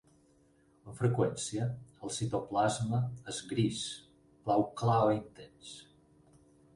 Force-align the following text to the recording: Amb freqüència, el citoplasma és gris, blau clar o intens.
Amb 0.91 0.95
freqüència, 0.99 1.67
el 2.07 2.13
citoplasma 2.15 3.01
és 3.33 3.41
gris, 3.51 3.83
blau 4.49 4.65
clar 4.83 4.97
o 5.11 5.13
intens. 5.17 5.75